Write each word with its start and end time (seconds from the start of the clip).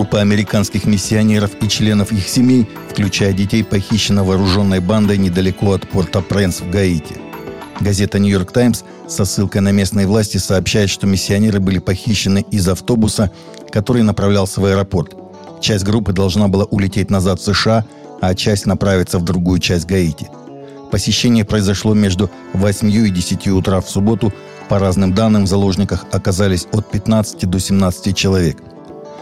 Группа 0.00 0.22
американских 0.22 0.86
миссионеров 0.86 1.50
и 1.60 1.68
членов 1.68 2.10
их 2.10 2.26
семей, 2.26 2.66
включая 2.88 3.34
детей, 3.34 3.62
похищена 3.62 4.24
вооруженной 4.24 4.80
бандой 4.80 5.18
недалеко 5.18 5.74
от 5.74 5.86
порта 5.86 6.22
Пренс 6.22 6.62
в 6.62 6.70
Гаити. 6.70 7.16
Газета 7.80 8.18
«Нью-Йорк 8.18 8.50
Таймс» 8.50 8.82
со 9.06 9.26
ссылкой 9.26 9.60
на 9.60 9.72
местные 9.72 10.06
власти 10.06 10.38
сообщает, 10.38 10.88
что 10.88 11.06
миссионеры 11.06 11.60
были 11.60 11.80
похищены 11.80 12.46
из 12.50 12.66
автобуса, 12.66 13.30
который 13.70 14.02
направлялся 14.02 14.62
в 14.62 14.64
аэропорт. 14.64 15.14
Часть 15.60 15.84
группы 15.84 16.14
должна 16.14 16.48
была 16.48 16.64
улететь 16.64 17.10
назад 17.10 17.38
в 17.38 17.44
США, 17.44 17.84
а 18.22 18.34
часть 18.34 18.64
направиться 18.64 19.18
в 19.18 19.24
другую 19.24 19.60
часть 19.60 19.84
Гаити. 19.84 20.30
Посещение 20.90 21.44
произошло 21.44 21.92
между 21.92 22.30
8 22.54 22.90
и 22.90 23.10
10 23.10 23.48
утра 23.48 23.82
в 23.82 23.90
субботу. 23.90 24.32
По 24.70 24.78
разным 24.78 25.12
данным, 25.12 25.44
в 25.44 25.48
заложниках 25.48 26.06
оказались 26.10 26.66
от 26.72 26.90
15 26.90 27.50
до 27.50 27.60
17 27.60 28.16
человек– 28.16 28.62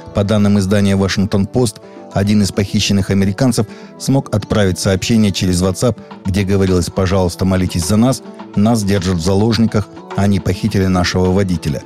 по 0.08 0.24
данным 0.24 0.58
издания 0.58 0.96
«Вашингтон-Пост», 0.96 1.80
один 2.12 2.42
из 2.42 2.52
похищенных 2.52 3.10
американцев 3.10 3.66
смог 3.98 4.34
отправить 4.34 4.78
сообщение 4.78 5.30
через 5.30 5.62
WhatsApp, 5.62 5.96
где 6.24 6.44
говорилось 6.44 6.90
«пожалуйста, 6.90 7.44
молитесь 7.44 7.86
за 7.86 7.96
нас, 7.96 8.22
нас 8.56 8.82
держат 8.82 9.16
в 9.16 9.22
заложниках, 9.22 9.88
они 10.16 10.40
похитили 10.40 10.86
нашего 10.86 11.30
водителя». 11.30 11.82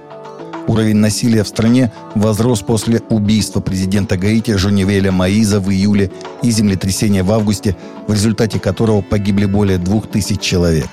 Уровень 0.68 0.96
насилия 0.96 1.42
в 1.42 1.48
стране 1.48 1.92
возрос 2.14 2.60
после 2.60 3.00
убийства 3.10 3.60
президента 3.60 4.16
Гаити 4.16 4.56
Жунивеля 4.56 5.10
Маиза 5.10 5.60
в 5.60 5.70
июле 5.70 6.12
и 6.42 6.50
землетрясения 6.50 7.24
в 7.24 7.32
августе, 7.32 7.76
в 8.06 8.12
результате 8.12 8.60
которого 8.60 9.02
погибли 9.02 9.46
более 9.46 9.78
двух 9.78 10.06
тысяч 10.06 10.40
человек. 10.40 10.88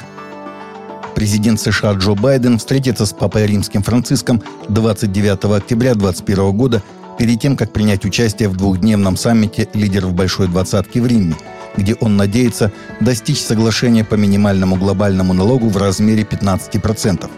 Президент 1.14 1.59
США 1.59 1.94
Джо 1.94 2.14
Байден 2.14 2.58
встретится 2.58 3.06
с 3.06 3.14
Папой 3.14 3.46
Римским 3.46 3.84
Франциском 3.84 4.42
29 4.70 5.46
октября 5.58 5.94
2021 5.94 6.52
года 6.58 6.84
перед 7.20 7.41
тем, 7.41 7.58
как 7.58 7.73
принять 7.73 8.05
участие 8.05 8.48
в 8.48 8.55
двухдневном 8.55 9.18
саммите 9.18 9.68
лидеров 9.73 10.14
Большой 10.14 10.48
Двадцатки 10.48 11.00
в 11.00 11.06
Риме, 11.06 11.36
где 11.75 11.94
он 11.95 12.16
надеется 12.16 12.72
достичь 13.02 13.42
соглашения 13.42 14.06
по 14.06 14.16
минимальному 14.16 14.78
глобальному 14.78 15.34
налогу 15.34 15.67
в 15.67 15.75
размере 15.75 16.23
15%, 16.23 17.30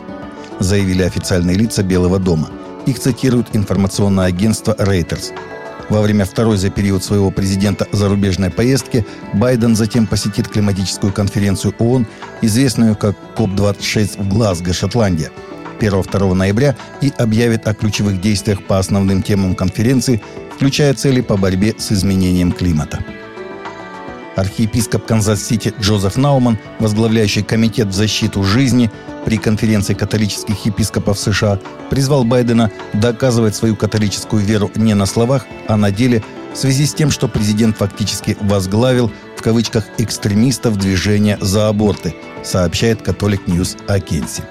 заявили 0.59 1.01
официальные 1.01 1.57
лица 1.57 1.81
Белого 1.81 2.19
дома. 2.19 2.49
Их 2.85 2.99
цитирует 2.99 3.47
информационное 3.53 4.25
агентство 4.25 4.75
Reuters. 4.77 5.33
Во 5.89 6.01
время 6.01 6.25
второй 6.25 6.57
за 6.57 6.69
период 6.69 7.03
своего 7.03 7.31
президента 7.31 7.87
зарубежной 7.91 8.51
поездки 8.51 9.05
Байден 9.33 9.75
затем 9.75 10.05
посетит 10.05 10.47
климатическую 10.47 11.11
конференцию 11.11 11.73
ООН, 11.79 12.05
известную 12.43 12.95
как 12.95 13.15
КОП-26 13.35 14.21
в 14.21 14.29
Глазго, 14.29 14.73
Шотландия– 14.73 15.31
1-2 15.81 16.33
ноября 16.33 16.75
и 17.01 17.11
объявит 17.17 17.67
о 17.67 17.73
ключевых 17.73 18.21
действиях 18.21 18.63
по 18.63 18.79
основным 18.79 19.23
темам 19.23 19.55
конференции, 19.55 20.21
включая 20.55 20.93
цели 20.93 21.21
по 21.21 21.37
борьбе 21.37 21.75
с 21.77 21.91
изменением 21.91 22.51
климата. 22.51 23.03
Архиепископ 24.35 25.05
Канзас-Сити 25.05 25.73
Джозеф 25.79 26.15
Науман, 26.15 26.57
возглавляющий 26.79 27.43
Комитет 27.43 27.89
в 27.89 27.93
защиту 27.93 28.43
жизни 28.43 28.89
при 29.25 29.37
конференции 29.37 29.93
католических 29.93 30.65
епископов 30.65 31.19
США, 31.19 31.59
призвал 31.89 32.23
Байдена 32.23 32.71
доказывать 32.93 33.55
свою 33.55 33.75
католическую 33.75 34.43
веру 34.43 34.71
не 34.75 34.93
на 34.93 35.05
словах, 35.05 35.45
а 35.67 35.77
на 35.77 35.91
деле 35.91 36.23
в 36.53 36.57
связи 36.57 36.85
с 36.85 36.93
тем, 36.93 37.11
что 37.11 37.27
президент 37.27 37.77
фактически 37.77 38.37
возглавил 38.41 39.11
в 39.37 39.41
кавычках 39.41 39.85
экстремистов 39.97 40.77
движения 40.77 41.37
за 41.41 41.67
аборты, 41.67 42.15
сообщает 42.43 43.01
Catholic 43.01 43.47
News 43.47 43.75
Agency. 43.87 44.43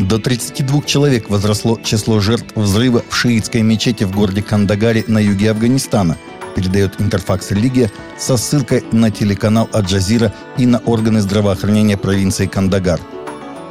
До 0.00 0.18
32 0.18 0.82
человек 0.86 1.28
возросло 1.28 1.78
число 1.84 2.20
жертв 2.20 2.56
взрыва 2.56 3.04
в 3.10 3.14
шиитской 3.14 3.60
мечети 3.60 4.04
в 4.04 4.12
городе 4.12 4.40
Кандагаре 4.42 5.04
на 5.06 5.18
юге 5.18 5.50
Афганистана, 5.50 6.16
передает 6.56 6.98
Интерфакс 6.98 7.50
Религия 7.50 7.92
со 8.18 8.38
ссылкой 8.38 8.82
на 8.92 9.10
телеканал 9.10 9.68
Аль-Джазира 9.74 10.32
и 10.56 10.64
на 10.64 10.78
органы 10.78 11.20
здравоохранения 11.20 11.98
провинции 11.98 12.46
Кандагар. 12.46 12.98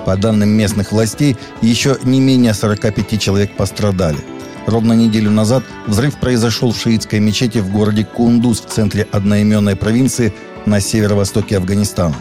По 0.05 0.15
данным 0.17 0.49
местных 0.49 0.91
властей, 0.91 1.35
еще 1.63 1.97
не 2.03 2.19
менее 2.19 2.53
45 2.53 3.19
человек 3.19 3.57
пострадали. 3.57 4.19
Ровно 4.67 4.93
неделю 4.93 5.31
назад 5.31 5.63
взрыв 5.87 6.19
произошел 6.19 6.73
в 6.73 6.79
шиитской 6.79 7.19
мечети 7.19 7.57
в 7.57 7.71
городе 7.71 8.05
Кундуз 8.05 8.61
в 8.61 8.67
центре 8.67 9.07
одноименной 9.11 9.75
провинции 9.75 10.31
на 10.67 10.79
северо-востоке 10.79 11.57
Афганистана. 11.57 12.15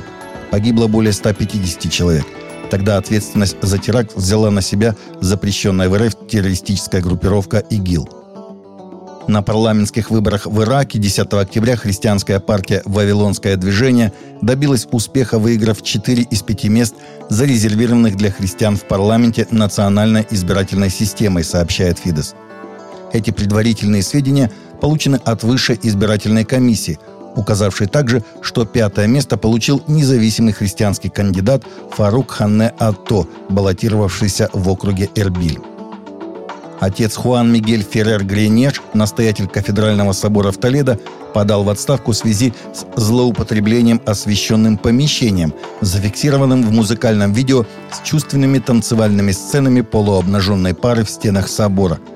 Погибло 0.50 0.86
более 0.86 1.12
150 1.12 1.92
человек. 1.92 2.24
Тогда 2.70 2.98
ответственность 2.98 3.56
за 3.62 3.78
теракт 3.78 4.14
взяла 4.14 4.50
на 4.50 4.60
себя 4.60 4.94
запрещенная 5.20 5.88
в 5.88 5.96
РФ 5.96 6.14
террористическая 6.28 7.00
группировка 7.00 7.58
ИГИЛ. 7.58 8.08
На 9.26 9.42
парламентских 9.42 10.10
выборах 10.10 10.46
в 10.46 10.62
Ираке 10.62 10.98
10 10.98 11.32
октября 11.34 11.76
христианская 11.76 12.40
партия 12.40 12.82
«Вавилонское 12.86 13.56
движение» 13.56 14.12
добилась 14.40 14.88
успеха, 14.90 15.38
выиграв 15.38 15.82
4 15.82 16.22
из 16.22 16.42
5 16.42 16.64
мест, 16.64 16.94
зарезервированных 17.28 18.16
для 18.16 18.30
христиан 18.30 18.76
в 18.76 18.84
парламенте 18.84 19.46
национальной 19.50 20.26
избирательной 20.30 20.88
системой, 20.88 21.44
сообщает 21.44 21.98
Фидес. 21.98 22.34
Эти 23.12 23.30
предварительные 23.30 24.02
сведения 24.02 24.50
получены 24.80 25.16
от 25.24 25.42
Высшей 25.42 25.78
избирательной 25.82 26.44
комиссии– 26.44 26.98
указавший 27.36 27.86
также, 27.86 28.22
что 28.40 28.64
пятое 28.64 29.06
место 29.06 29.36
получил 29.36 29.82
независимый 29.86 30.52
христианский 30.52 31.08
кандидат 31.08 31.62
Фарук 31.92 32.32
Ханне 32.32 32.72
Атто, 32.78 33.26
баллотировавшийся 33.48 34.50
в 34.52 34.68
округе 34.68 35.10
Эрбиль. 35.14 35.58
Отец 36.80 37.16
Хуан 37.16 37.52
Мигель 37.52 37.82
Феррер 37.82 38.24
Гренеш, 38.24 38.80
настоятель 38.94 39.48
кафедрального 39.48 40.12
собора 40.12 40.52
в 40.52 40.58
Толедо, 40.58 40.98
подал 41.34 41.64
в 41.64 41.68
отставку 41.68 42.12
в 42.12 42.16
связи 42.16 42.54
с 42.72 43.00
злоупотреблением 43.00 44.00
освященным 44.06 44.78
помещением, 44.78 45.52
зафиксированным 45.80 46.62
в 46.62 46.70
музыкальном 46.70 47.32
видео 47.32 47.66
с 47.90 48.06
чувственными 48.06 48.60
танцевальными 48.60 49.32
сценами 49.32 49.80
полуобнаженной 49.80 50.74
пары 50.74 51.04
в 51.04 51.10
стенах 51.10 51.48
собора– 51.48 51.98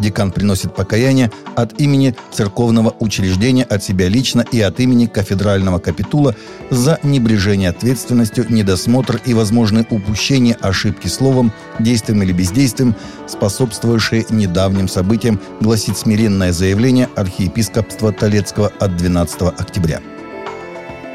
Декан 0.00 0.30
приносит 0.30 0.74
покаяние 0.74 1.30
от 1.56 1.80
имени 1.80 2.14
церковного 2.30 2.94
учреждения, 3.00 3.64
от 3.64 3.82
себя 3.82 4.08
лично 4.08 4.44
и 4.52 4.60
от 4.60 4.78
имени 4.80 5.06
кафедрального 5.06 5.78
капитула 5.78 6.34
за 6.70 6.98
небрежение 7.02 7.70
ответственностью, 7.70 8.46
недосмотр 8.48 9.20
и 9.24 9.34
возможные 9.34 9.86
упущения, 9.90 10.56
ошибки 10.60 11.08
словом, 11.08 11.52
действием 11.78 12.22
или 12.22 12.32
бездействием, 12.32 12.94
способствовавшие 13.26 14.26
недавним 14.30 14.88
событиям, 14.88 15.40
гласит 15.60 15.98
смиренное 15.98 16.52
заявление 16.52 17.08
архиепископства 17.16 18.12
Толецкого 18.12 18.72
от 18.78 18.96
12 18.96 19.42
октября. 19.42 20.00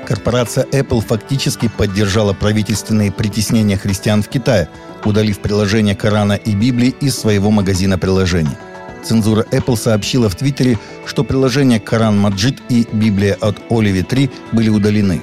Корпорация 0.06 0.66
Apple 0.66 1.00
фактически 1.00 1.70
поддержала 1.78 2.34
правительственные 2.34 3.14
притеснения 3.14 3.78
христиан 3.78 4.22
в 4.22 4.28
Китае, 4.28 4.68
удалив 5.06 5.40
приложение 5.40 5.96
Корана 5.96 6.34
и 6.34 6.54
Библии 6.54 6.94
из 7.00 7.18
своего 7.18 7.52
магазина 7.52 7.98
приложений– 7.98 8.58
Цензура 9.04 9.46
Apple 9.52 9.78
сообщила 9.78 10.30
в 10.30 10.36
Твиттере, 10.36 10.80
что 11.06 11.24
приложения 11.24 11.80
Коран 11.80 12.18
Маджид 12.18 12.62
и 12.70 12.88
Библия 12.92 13.38
от 13.40 13.58
Оливи 13.70 14.04
3 14.04 14.30
были 14.52 14.70
удалены. 14.70 15.22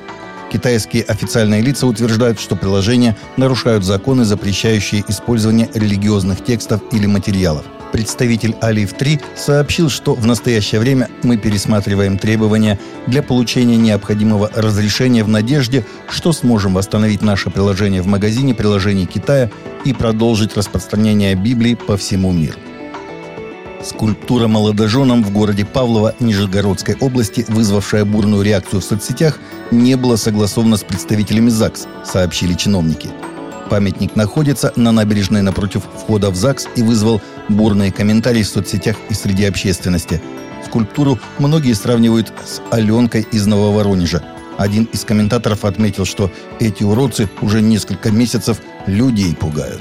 Китайские 0.52 1.04
официальные 1.04 1.62
лица 1.62 1.86
утверждают, 1.86 2.40
что 2.40 2.56
приложения 2.56 3.16
нарушают 3.36 3.84
законы, 3.84 4.24
запрещающие 4.24 5.04
использование 5.06 5.70
религиозных 5.74 6.44
текстов 6.44 6.82
или 6.92 7.06
материалов. 7.06 7.64
Представитель 7.92 8.54
Алиф 8.62 8.92
3 8.92 9.20
сообщил, 9.36 9.88
что 9.88 10.14
в 10.14 10.26
настоящее 10.26 10.80
время 10.80 11.08
мы 11.22 11.36
пересматриваем 11.36 12.18
требования 12.18 12.78
для 13.06 13.22
получения 13.22 13.76
необходимого 13.76 14.50
разрешения 14.54 15.24
в 15.24 15.28
надежде, 15.28 15.84
что 16.08 16.32
сможем 16.32 16.74
восстановить 16.74 17.22
наше 17.22 17.50
приложение 17.50 18.02
в 18.02 18.06
магазине 18.06 18.54
приложений 18.54 19.06
Китая 19.06 19.50
и 19.84 19.92
продолжить 19.92 20.56
распространение 20.56 21.34
Библии 21.34 21.74
по 21.74 21.96
всему 21.96 22.32
миру. 22.32 22.58
Скульптура 23.82 24.46
молодоженам 24.46 25.24
в 25.24 25.32
городе 25.32 25.64
Павлово 25.64 26.14
Нижегородской 26.20 26.96
области, 27.00 27.46
вызвавшая 27.48 28.04
бурную 28.04 28.42
реакцию 28.42 28.80
в 28.80 28.84
соцсетях, 28.84 29.38
не 29.70 29.96
была 29.96 30.16
согласована 30.16 30.76
с 30.76 30.84
представителями 30.84 31.48
ЗАГС, 31.48 31.86
сообщили 32.04 32.54
чиновники. 32.54 33.08
Памятник 33.70 34.16
находится 34.16 34.72
на 34.76 34.92
набережной 34.92 35.42
напротив 35.42 35.82
входа 35.94 36.30
в 36.30 36.36
ЗАГС 36.36 36.68
и 36.76 36.82
вызвал 36.82 37.22
бурные 37.48 37.90
комментарии 37.90 38.42
в 38.42 38.48
соцсетях 38.48 38.96
и 39.08 39.14
среди 39.14 39.44
общественности. 39.44 40.20
Скульптуру 40.66 41.18
многие 41.38 41.72
сравнивают 41.72 42.32
с 42.44 42.60
Аленкой 42.70 43.26
из 43.32 43.46
Нововоронежа. 43.46 44.22
Один 44.58 44.84
из 44.84 45.04
комментаторов 45.04 45.64
отметил, 45.64 46.04
что 46.04 46.30
эти 46.58 46.82
уродцы 46.82 47.30
уже 47.40 47.62
несколько 47.62 48.10
месяцев 48.10 48.60
людей 48.86 49.34
пугают. 49.34 49.80